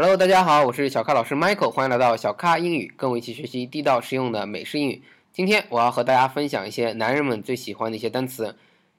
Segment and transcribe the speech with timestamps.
[0.00, 5.02] Hello，大家好，我是小咖老师 Michael，欢迎来到小咖英语，跟我一起学习地道实用的美式英语。
[5.32, 8.54] 今天我要和大家分享一些男人们最喜欢的一些单词，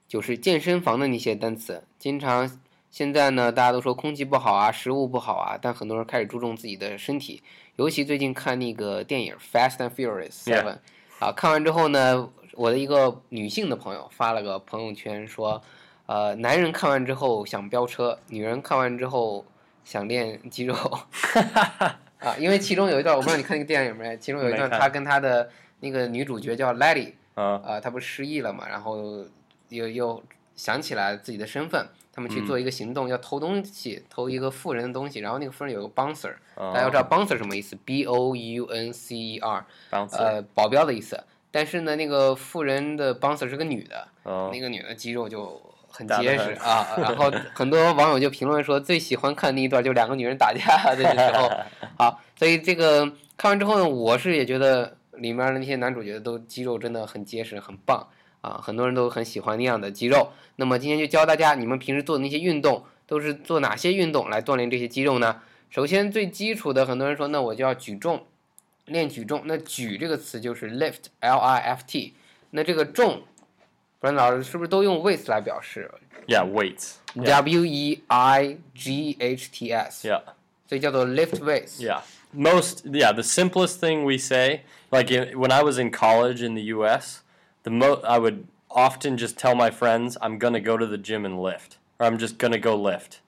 [0.10, 1.86] 就是健身房的那些单词。
[1.98, 2.60] 经常
[2.92, 7.42] 现在呢，大家都说空气不好啊，食物不好啊，但很多人开始注重自己的身体。
[7.78, 10.64] 尤其最近看那个电影《Fast and Furious Seven》，
[11.26, 15.62] 啊，看完之后呢，我的一个女性的朋友发了个朋友圈说，
[16.08, 19.46] 呃，男人看完之后想飙车，女人看完之后。
[19.90, 20.76] 想练肌肉
[22.22, 24.16] 啊，因为其中有一段我不知道你看那个电影没？
[24.18, 25.50] 其中有一段他跟他的
[25.80, 29.26] 那个女主角叫 Lady，啊，他不是失忆了嘛，然后
[29.70, 30.24] 又又
[30.56, 41.24] 想起来自己的身份，他们去做一个行动，要偷东西，偷一个富人的东西，然后那个富人有个 bouncer，大家要知道 bouncer 什么意思？B O U N C E R，呃，保镖的意思。
[41.50, 44.08] 但是呢，那个富人的 bouncer 是个女的，
[44.54, 45.60] 那个女的肌肉就。
[45.90, 51.52] 很结实啊，然后 很多网友就评论说，最喜欢看那一段就两个女人打架的时候。
[51.98, 58.08] 好，所以这个看完之后呢，我是也觉得里面的那些男主角都肌肉真的很结实，很棒
[58.42, 60.32] 啊，很多人都很喜欢那样的肌肉。
[60.56, 65.42] 那么今天就教大家，你们平时做的那些运动都是做哪些运动来锻炼这些肌肉呢？
[65.70, 68.26] 首先最基础的，很多人说，那我就要举重，
[68.86, 69.42] 练举重。
[69.46, 72.14] 那举这个词就是 lift，L I F T。
[72.52, 73.24] 那这个重。
[74.01, 75.91] 不然老师是不是都用 weights 来表示？
[76.27, 76.95] Yeah, weights.
[77.15, 80.07] W E I G H T S.
[80.07, 80.23] Yeah.
[80.69, 81.79] 所以叫做 lift weights.
[81.81, 82.01] Yeah.
[82.35, 86.73] Most yeah, the simplest thing we say, like when I was in college in the
[86.75, 87.21] U.S.,
[87.63, 91.25] the mo I would often just tell my friends I'm gonna go to the gym
[91.25, 93.21] and lift, or I'm just gonna go lift,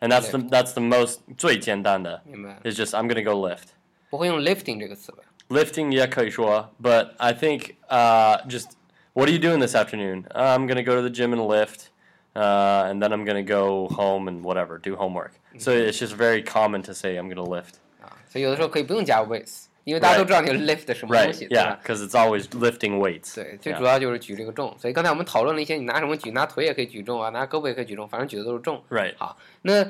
[0.00, 0.48] and that's lift.
[0.48, 2.22] the that's the most 最简单的
[2.64, 3.74] is just I'm gonna go lift.
[4.08, 5.18] 不会用 lifting 这个词吧？
[5.50, 8.68] Lifting 也可以说，but I think uh just
[9.14, 10.26] what are you doing this afternoon?
[10.34, 11.90] Uh, I'm gonna go to the gym and lift,
[12.34, 15.32] uh, and then I'm gonna go home and whatever, do homework.
[15.58, 15.88] So mm-hmm.
[15.88, 17.74] it's just very common to say I'm gonna lift.
[18.02, 21.80] 啊，所以有的时候可以不用加 weights，因为大家都知道你 lift 什么东西，对吧？
[21.82, 23.34] Because it's always lifting weights.
[23.34, 24.76] 对，最主要就是举这个重。
[24.78, 28.82] 所以刚才我们讨论了一些，你拿什么举，拿腿也可以举重啊，拿胳膊也可以举重，反正举的都是重。
[28.88, 29.14] Right.
[29.16, 29.84] 好，那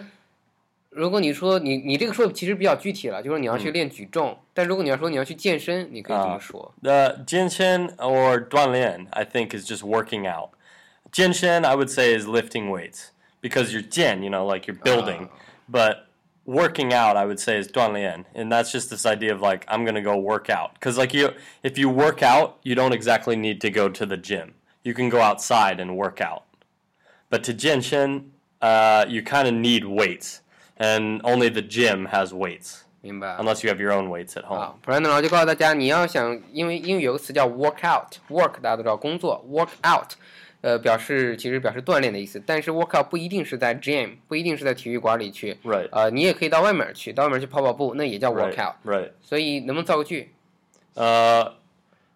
[0.92, 6.74] 如果你说你你这个说其实比较具体了，就是你要去练举重，嗯、但如果你要说你要去健身，你可以这么说。
[6.82, 10.50] 呃，健身 or 锻炼，I think is just working out.
[11.12, 13.10] 健身 I would say is lifting weights
[13.40, 15.28] because you're 健，you know, like you're building,
[15.70, 16.06] but
[16.44, 19.84] working out I would say is 锻炼 and that's just this idea of like I'm
[19.84, 23.60] gonna go work out because like you if you work out you don't exactly need
[23.60, 26.44] to go to the gym you can go outside and work out
[27.30, 30.40] but to 健身 uh, you kind of need weights
[30.78, 32.80] and only the gym has weights.
[33.00, 33.36] 明白。
[33.36, 34.58] Unless you have your own weights at home.
[34.58, 40.12] 啊，不然呢，我就告诉大家，你要想，因为英语有个词叫 work out，work 大家都知道工作，work out，
[40.60, 42.42] 呃，表示其实表示锻炼的意思。
[42.44, 45.56] 但是 work out 不一定是在 gym，不一定是在体育馆里去。
[45.64, 45.88] Right.
[45.92, 49.12] 呃，你也可以到外面去，到外面去跑跑步，那也叫 work out。Right.
[49.22, 50.32] 所以能不能造个句？
[50.94, 51.54] 呃、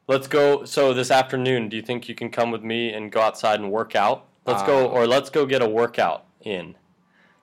[0.09, 0.67] uh,，Let's go.
[0.67, 3.71] So this afternoon, do you think you can come with me and go outside and
[3.71, 4.23] work out?
[4.45, 6.75] Let's go, or let's go get a workout in.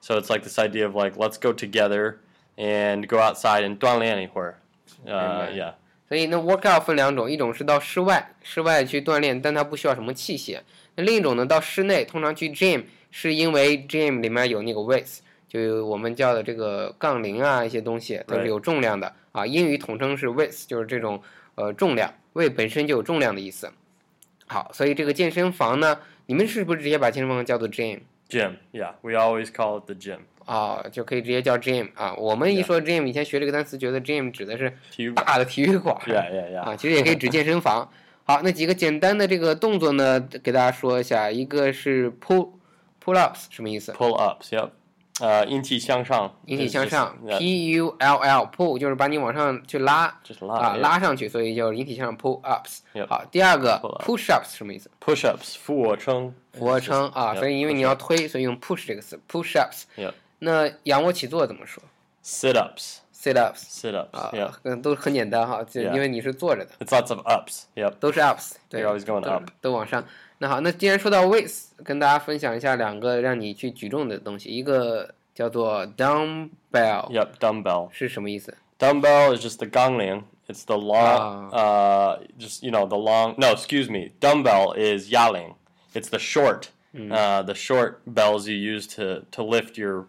[0.04, 2.16] So it's like this idea of like let's go together
[2.58, 4.60] and go outside and 锻炼一会儿。
[5.06, 5.72] 呃，Yeah。
[6.06, 10.58] 所以那 workout 分两种，一种是到室外，室外去锻炼，但它不需要什么器械；
[10.96, 19.46] 那另一种呢，到室内，通常去 gym 是因为 gym 里面有那个 weights，就我们叫的这个杠铃啊，一些东西都是有重量的啊。
[19.46, 21.22] 英语统称是 weights，就是这种
[21.54, 23.72] 呃重量，weight 本身就有重量的意思。
[24.46, 27.66] 好，所以这个健身房呢，你们是不是直接把健身房叫做
[28.28, 30.20] gym？Gym, yeah, we always call it the gym.
[30.46, 32.14] 啊，就可以直接叫 gym 啊。
[32.14, 34.72] 我们一说 gym，以前学这个单词，觉得 gym 指的是
[35.14, 35.96] 大的体育馆。
[36.06, 36.60] Yeah, yeah, yeah.
[36.60, 37.90] 啊，其实也可以指健身房。
[38.24, 41.30] 好，那几个简单的这个动作呢，给大家说一下。
[41.30, 42.50] 一个是 pull
[43.02, 44.70] pull ups，什么意思？Pull ups, yep.
[45.20, 50.12] 呃，引体向上，引体向上，P U L L，pull 就是把你往上去拉，
[50.50, 52.80] 啊，拉上去，所以就引体向上，pull ups。
[53.06, 59.84] 好，第二个，push ups 什么意思？push ups，俯卧撑，俯卧撑啊，所以因为你要推，所以用 push 这个词，push ups。
[60.40, 61.80] 那仰卧起坐怎么说
[62.24, 67.62] ？sit ups，sit ups，sit ups，啊，嗯，都很简单哈，就因为你是坐着的，it's lots of ups，
[68.00, 68.82] 都是 ups，对，
[69.60, 70.04] 都往上。
[70.39, 75.13] 那好，那既然说到 weights，跟大家分享一下两个让你去举重的东西，一个。
[75.35, 77.87] 叫做 dumbbell。Yep, dumbbell.
[77.93, 78.57] 是什么意思？
[78.77, 80.21] Dumbbell is just the 杠铃.
[80.49, 83.35] It's the long, uh, just you know the long.
[83.37, 84.11] No, excuse me.
[84.19, 85.55] Dumbbell is 哑铃.
[85.93, 90.07] It's the short, uh, the short bells you use to to lift your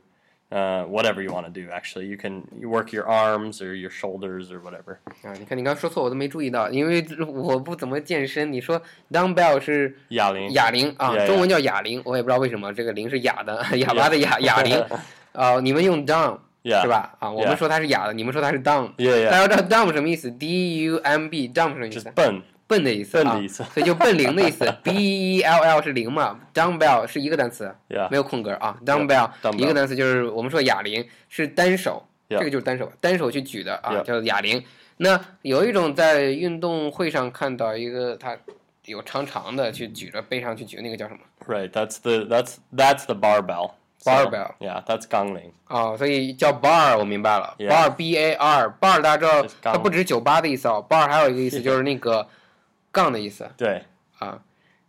[0.52, 1.70] uh, whatever you want to do.
[1.72, 4.98] Actually, you can you work your arms or your shoulders or whatever.
[5.24, 8.52] 啊，你看你刚说错，我都没注意到，因为我不怎么健身。
[8.52, 8.82] 你说
[9.12, 14.84] dumbbell 是哑铃，哑铃啊，中文叫哑铃，我也不知道为什么这个铃是哑的，哑巴的哑哑铃。
[15.32, 16.82] 啊，你们用 dumb Yeah.
[16.82, 17.14] 是吧？
[17.20, 18.96] 啊，我们说它是哑的，你们说它是 dumb。
[18.96, 22.12] Yeah, 大.家知道 dumb 什么意思？D U M B，dumb 什么意思？
[22.16, 22.42] 笨。
[22.68, 23.24] 笨的意思
[23.74, 24.66] 所以就笨零的意思。
[24.84, 27.74] B E L L 是零嘛，dumbbell 是一个单词.
[28.10, 28.78] 没有空格啊。
[28.86, 34.64] dumbbell 一个单词就是我们说哑铃是单手.这个就是单手，单手去举的啊，叫哑铃。
[34.98, 38.36] 那有一种在运动会上看到一个他
[38.86, 41.70] 有长长的去举着背上去举，那个叫什么？Right.
[41.70, 43.72] That's the that's that's the barbell.
[44.04, 45.52] Barbell, yeah, that's 杠铃。
[45.68, 52.28] 哦，所以叫 bar，我明白了 bar B A R，bar 大家知道它不只是酒吧的意思哦，bar 还有一个意思就是那个
[52.96, 53.84] 杠的意思对。
[54.20, 54.40] 啊。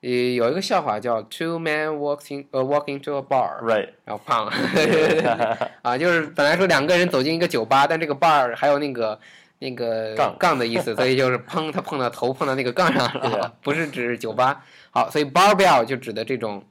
[0.02, 3.88] 呃，有一个笑话叫 two men walks in 呃 walking to a bar，Right.
[4.04, 4.46] 然后胖，
[5.82, 9.18] 啊，就是本来说两个人走进一个酒吧，但这个 bar 还有那个
[9.58, 14.62] 那个杠杠的意思，所以就是砰，他碰到头碰到那个杠上了不是指酒吧。
[14.90, 16.62] 好，所以 barbell 就指的这种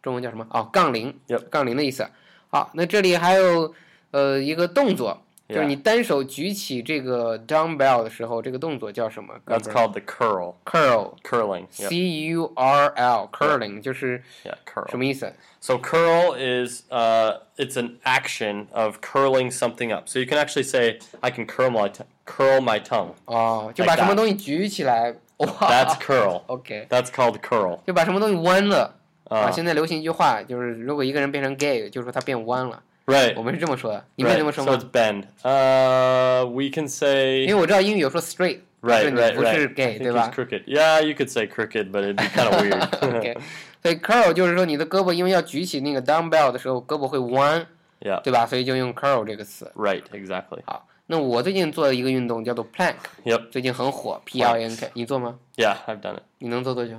[0.00, 0.46] 中文叫什么？
[0.50, 1.18] 哦，杠铃
[1.50, 2.06] 杠铃的意思。
[2.50, 3.74] 好，那这里还有
[4.12, 10.55] 呃一个动作，就是你单手举起这个 dumbbell 的时候，这个动作叫什么 That's called the curl.
[10.65, 11.13] curl。
[11.21, 11.67] Curling.
[11.77, 11.89] Yep.
[11.89, 14.97] C U R L curling 就是什 Yeah, curl.
[14.97, 15.31] 么意思？
[15.61, 20.07] So curl is uh, it's an action of curling something up.
[20.07, 24.03] So you can actually say, "I can curl my t- curl my tongue." 哦，就把 Like
[24.03, 26.41] 什么 that 东西举起来，哇 That's curl.
[26.47, 27.79] ，OK， That's called curl.
[27.85, 28.95] 就把什么东西弯了
[29.29, 29.41] 啊。
[29.41, 32.81] 啊现在流行一句话，就是如果一个人变成 gay，就说他变弯了。
[33.09, 33.35] Right.
[33.37, 34.39] 我们是这么说的，你们也 Right.
[34.39, 35.23] 这么说 So 吗 it's？bend.
[35.43, 39.69] Uh, we can say 因为我知道英语有说 straight， right, 就是你 right, 不是 right.
[39.69, 40.63] I gay， think 对 he's 吧 crooked.
[40.65, 43.17] Yeah, you could say crooked, but it'd be kind of weird.
[43.17, 43.37] ？OK，
[43.83, 47.67] 所以 curl 就是说你的胳膊因为要举起那个 dumbbell 的时候，胳膊会弯，
[48.01, 48.19] yeah.
[48.23, 48.47] 对吧？
[48.47, 49.71] 所以就用 curl 这个词。
[49.75, 50.01] Right.
[50.11, 50.61] Exactly.
[50.65, 53.50] 好， 那我最近做的一个运动叫做 plank，Yep.
[53.50, 56.22] 最近很火，P L A N K，你做吗？Yeah, I've done it.
[56.38, 56.92] 你能做多久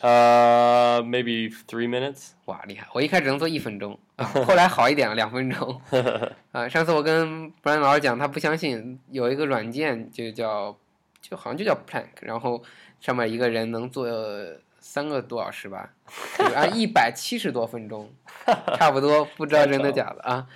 [0.00, 2.30] ？Uh, maybe three minutes.
[2.46, 2.88] 哇，厉害！
[2.94, 5.78] 我一开始能做一分钟，啊后来好一点了，两分钟。
[6.52, 10.74] 啊，上次我跟 Brian 老师讲，他不相信，有一个软件就叫，
[11.20, 12.62] 就好像就叫 Plank，然后
[13.02, 14.08] 上面一个人能做
[14.80, 15.90] 三个多小时吧，
[16.38, 18.08] 就是按一百七十多分钟，
[18.78, 20.46] 差不多，不知道真的假的啊。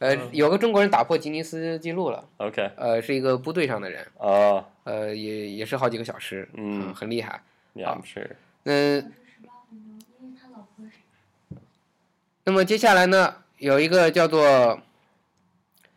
[0.00, 2.70] 呃，有个中国人打破吉尼斯纪录了，Okay.
[2.76, 7.42] 呃，是一个部队上的人，Uh, 呃，也也是好几个小时，嗯很厉害。
[7.74, 8.30] yeah, I'm sure.
[8.64, 9.12] 嗯，
[12.44, 14.80] 那么接下来呢，有一个叫做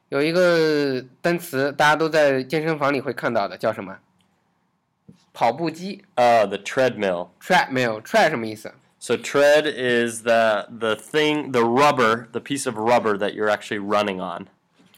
[0.09, 3.97] 有一个单词，大家都在健身房里会看到的，叫什么？
[5.31, 7.29] 跑步机 Uh, the treadmill.
[7.41, 8.01] treadmill。
[8.01, 8.73] tread 什么意思？
[9.02, 14.20] So tread is the the thing, the rubber, the piece of rubber that you're actually running
[14.20, 14.46] on.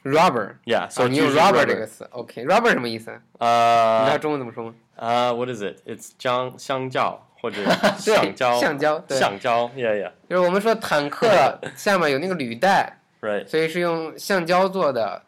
[0.03, 0.57] rubber。
[0.65, 0.85] Yeah.
[0.85, 1.79] 啊， So 你 it's 用 usually rubber 这 rubber.
[1.81, 3.11] 个词，OK，rubber 什么意思？
[3.11, 4.75] 你知道 Uh, 中文怎么说吗？
[4.99, 5.77] uh, what is it?
[5.87, 10.13] It's 香香蕉或者对橡胶橡胶对橡胶 Yeah, yeah.
[10.29, 13.47] 就是我们说坦克 下面有那个履带， Right.
[13.47, 15.23] 所 以是用橡胶做的，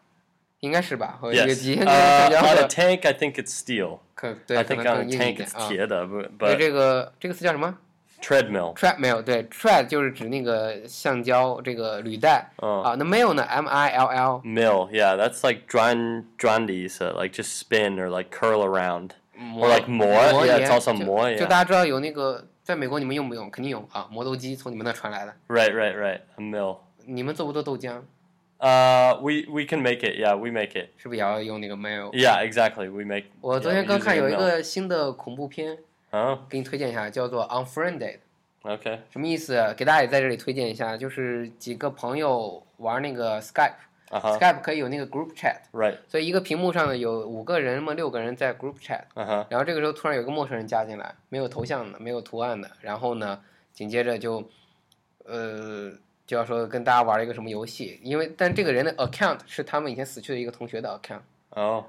[0.61, 1.17] 应该是吧？
[1.21, 1.55] 和一个 Yes.
[1.55, 3.99] 机，橡 Uh, 胶 on a 的， tank, I think it's steel.
[4.15, 5.67] 可对， I 可 think 能 on 更 a 硬一 tank 点 it's 啊。
[5.69, 6.09] 铁的，but
[6.39, 7.77] 所以 but 这个这个词叫什么
[8.21, 8.73] treadmill.
[8.75, 12.95] ？treadmill，对，tread 就是指那个橡胶这个履带 Uh, 啊。
[12.97, 13.43] 那 mill 呢？
[13.43, 14.89] M I L L， mill.
[14.91, 19.11] Yeah, that's like dran drandies, uh, like just spin or like curl around.
[19.57, 21.47] Or like 磨磨 Yeah, 研 it's also 就 more, 就 yeah.
[21.47, 23.49] 大家知道有那个，在美国你们用不用？
[23.49, 25.33] 肯定有啊，磨豆机从你们那传来的。
[25.49, 26.19] Right, right, right.
[26.37, 26.77] A mill.
[27.05, 27.99] 你们做不做豆浆？
[28.59, 30.17] Uh, we we can make it.
[30.17, 30.91] Yeah, we make it.
[30.95, 32.11] 是不是也要用那个 mill？
[32.13, 32.89] Yeah, exactly.
[32.89, 33.25] We make.
[33.41, 34.37] 我昨 yeah, 天 we 刚 use 看 a 有一 mill.
[34.37, 35.77] 个新的恐怖片，
[36.10, 38.18] Oh, 给你推荐一下，叫做 Unfriended。
[38.62, 38.98] okay.
[39.10, 39.74] 什么意思？
[39.76, 44.60] 给大家也在这里推荐一下，就是几个朋友玩那个 Skype，Skype、Uh huh.
[44.62, 45.98] 可以有那个 group chat，Right.
[46.08, 49.46] 所以一个屏幕上呢有五个人嘛，六个人在 group huh.
[49.50, 53.40] 然后这个时候突然有个陌生人加进来，没有头像的，没有图案的，然后呢，
[53.72, 54.42] 紧接着就，
[55.26, 55.92] 呃，
[56.26, 61.84] 就要说跟大家玩一个什么游戏，因为但这个人的 account 是他们以前死去的一个同学的 account，Oh.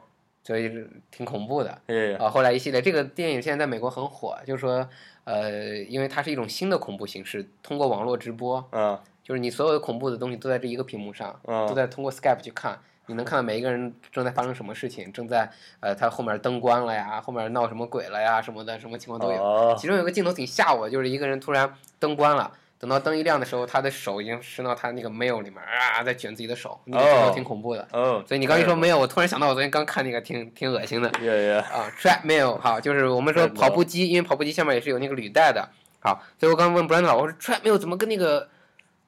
[0.49, 1.69] 所以是挺恐怖的。
[2.17, 4.89] 啊，后来一系列这个电影现在在美国很火，就是说，
[5.23, 8.97] 呃，因为它是一种新的恐怖形式，通过网络直播，Uh.
[9.23, 15.47] 就是你所有的恐怖的东西都在这一个屏幕上，嗯都在通过 Skype 去看，你能看到每一个人正在发生什么事情，正在
[15.81, 19.39] 呃他后面灯关了呀，后面闹什么鬼了呀什么的，什么情况都有。
[19.39, 19.77] Oh.
[19.77, 22.51] 其中有个镜头挺吓我，就是一个人突然灯关了。
[22.79, 27.85] 等到灯一亮的时候，他的手已经伸到他那个 mail 里面啊，在卷自己的手，那个镜头哦挺恐怖的。
[27.91, 28.25] Oh.
[28.25, 31.11] 所以你刚一说.没有，我突然想到我昨天刚看那个挺挺恶心的。
[31.11, 31.73] Yeah, yeah.
[31.73, 35.67] 啊，treadmill 好，就是我们说跑步机，因为跑步机下面也是有那个履带的。
[35.99, 38.47] 好，所以我刚问 Brandon 我说 treadmill 怎么跟那个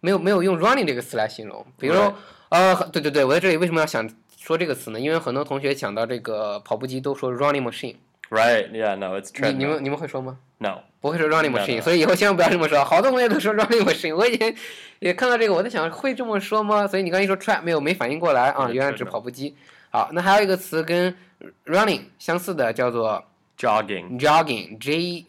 [0.01, 1.65] 没有没有用 running 这个词来形容？
[1.79, 2.13] 比如说，
[2.49, 4.05] 呃，对对对，我在这里为什么要想
[4.37, 4.99] 说这个词呢？
[4.99, 7.95] 因为很多同学讲到这个跑步机都说 running machine，
[8.30, 8.70] Right?
[8.72, 8.96] Yeah.
[8.96, 9.74] No, it's 你你 treadmill.
[9.74, 10.38] 们你们会说吗？
[10.58, 10.80] No.
[11.00, 11.82] 不会说 running No, machine， no.
[11.82, 12.84] 所以以后千万不要这么说。
[12.84, 14.54] 好多同学都说 running machine，我以前
[14.98, 16.86] 也看到这个，我在想会这么说吗？
[16.86, 19.54] 所以你刚一说 tread 没有没反应过来啊，对原来指 treadmill 跑步机。
[19.90, 21.14] 好，那还有一个词跟
[21.66, 23.24] running 相似的叫做
[23.58, 24.18] Jogging.
[24.18, 25.26] jogging，j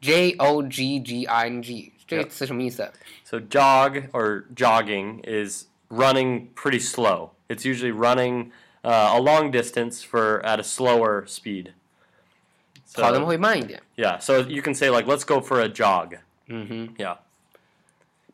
[0.00, 2.90] j o g g i n g，这个 Yep 词什么意思？
[3.24, 7.30] So jog or jogging is running pretty slow.
[7.48, 8.50] It's usually running
[8.82, 11.74] uh, a long distance for at a slower speed.
[13.01, 13.81] 跑的会慢一点。
[13.95, 17.17] yeah, so you can say like, "Let's go for a jog." 嗯哼，Yeah.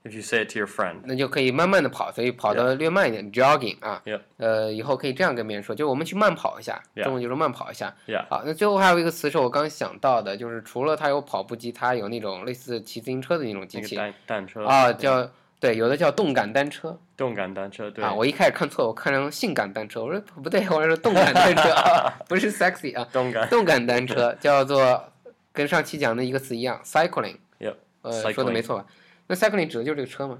[0.03, 1.01] If you say it to your friend.
[1.03, 4.01] 那就可以慢慢的跑，所以跑得略慢一点，jogging 啊。
[4.03, 4.22] Yeah.
[4.38, 7.96] 呃，以后可以这样跟别人说，就我们去慢跑一下，Yeah 中文就是慢跑一下。
[8.08, 8.25] Yeah.
[8.27, 14.65] 好，那最后还有一个词是我刚想到的，就是除了它有跑步机，它有那种类似骑自行车的那种机器那个单-单车。
[14.65, 15.30] 啊，叫
[15.62, 18.03] 对，有的叫动感单车动感单车，对。
[18.03, 18.12] 啊。
[18.12, 23.48] 我一开始看错，我看成性感单车，我说不对，我说动感单车， 啊，不是 sexy 啊，动感。
[23.48, 25.12] 动感单车叫做
[25.53, 27.38] 跟上期讲的一个词一样，cycling。
[27.60, 27.75] Yep.
[28.01, 28.88] 呃，说的没错吧？
[29.27, 30.39] 那 cycling 指的就是这个车吗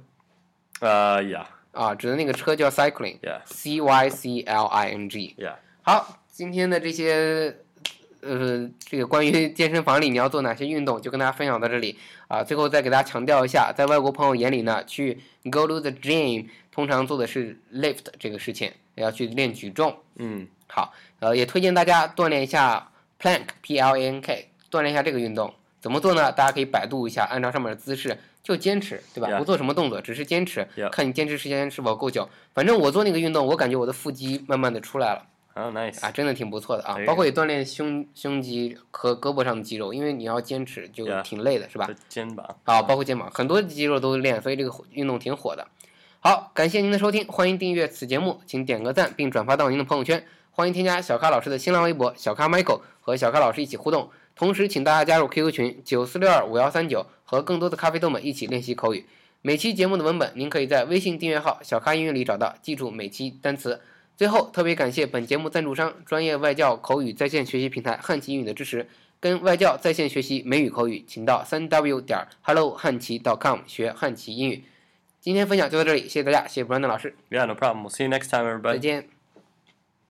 [0.80, 1.46] ？Uh, yeah.
[1.72, 3.20] 啊，指的那个车叫 cycling。
[3.20, 3.42] Yeah.
[3.46, 5.36] C Y C L I N G。
[5.38, 5.58] Yeah.
[5.84, 7.58] 好，今天的这些
[8.22, 11.98] 呃，这个关于 健身房里你要做哪些运动，就跟大家分享到这里
[12.28, 12.44] 啊。
[12.44, 15.20] 最后再给大家强调一下，在外国朋友眼里呢，去
[15.52, 19.96] go to the gym 通常做的是 lift 这个事情，要去练举重。
[20.16, 25.54] 嗯，好，呃，也推荐大家锻炼一下 plank P L A N K，锻炼一下这个运动。
[25.80, 26.32] 怎么做呢？
[26.32, 32.30] 大家可以百度一下，按照上面的姿势就坚持，对吧.不做什么动作，只是坚持.看你坚持时间是否够久。
[32.54, 35.26] 反正我做那个运动，我感觉我的腹肌慢慢的出来了。
[35.54, 36.00] Oh, nice.
[36.00, 41.90] 啊，真的挺不错的啊包括也锻炼胸胸肌和胳膊上的肌肉，因为你要坚持就挺累的，是吧？
[42.08, 42.56] 肩膀。
[42.64, 45.68] 啊，包括肩膀，很多肌肉都练，所以这个运动挺火的。
[46.22, 59.06] 好，感谢您的收听，欢迎订阅此节目，请点个赞并转发到您的朋友圈，欢迎添加小咖老师的新浪微博小咖 Michael 和小咖老师一起互动，同时请大家加入 QQ 群九四六二五幺三九，和更多的咖啡豆们一起练习口语。
[59.42, 63.82] 每期节目的文本您可以在微信订阅号“小咖英语”里找到，记住每期单词。
[64.22, 68.88] 最后，特别感谢本节目赞助商专业外教口语在线学习平台汉奇英语的支持。
[69.20, 74.64] 跟外教在线学习美语口语，请到三 w 点 hello 汉奇 .com 学汉奇英语。
[75.20, 77.82] 今天分享就到这里，谢谢大家，谢谢 Brandon 老师，Yeah, no problem.
[77.82, 78.74] We'll see you next time, everybody.
[78.74, 79.21] 再见。